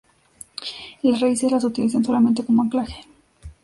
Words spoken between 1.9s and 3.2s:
solamente como anclaje.